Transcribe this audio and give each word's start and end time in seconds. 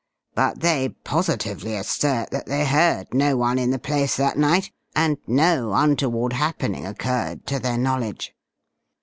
But 0.33 0.61
they 0.61 0.89
positively 1.03 1.75
assert 1.75 2.31
that 2.31 2.47
they 2.47 2.65
heard 2.65 3.13
no 3.13 3.37
one 3.37 3.59
in 3.59 3.69
the 3.69 3.77
place 3.77 4.17
that 4.17 4.35
night, 4.35 4.71
and 4.95 5.19
no 5.27 5.73
untoward 5.75 6.33
happening 6.33 6.87
occurred 6.87 7.45
to 7.45 7.59
their 7.59 7.77
knowledge." 7.77 8.33